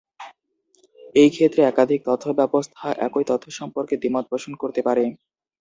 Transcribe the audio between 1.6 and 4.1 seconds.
একাধিক তথ্য ব্যবস্থা একই তথ্য সম্পর্কে